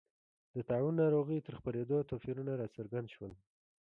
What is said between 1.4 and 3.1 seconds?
تر خپرېدو توپیرونه راڅرګند